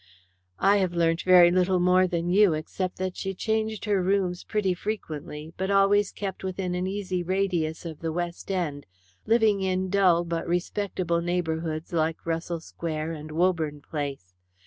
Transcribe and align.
"I 0.57 0.77
have 0.77 0.95
learnt 0.95 1.21
very 1.21 1.51
little 1.51 1.79
more 1.79 2.07
than 2.07 2.27
you, 2.31 2.55
except 2.55 2.95
that 2.97 3.15
she 3.15 3.35
changed 3.35 3.85
her 3.85 4.01
rooms 4.01 4.43
pretty 4.43 4.73
frequently, 4.73 5.53
but 5.57 5.69
always 5.69 6.11
kept 6.11 6.43
within 6.43 6.73
an 6.73 6.87
easy 6.87 7.21
radius 7.21 7.85
of 7.85 7.99
the 7.99 8.11
West 8.11 8.49
End, 8.49 8.87
living 9.27 9.61
in 9.61 9.91
dull 9.91 10.23
but 10.23 10.47
respectable 10.47 11.21
neighbourhoods 11.21 11.93
like 11.93 12.25
Russell 12.25 12.61
Square 12.61 13.11
and 13.11 13.31
Woburn 13.31 13.79
Place. 13.79 14.33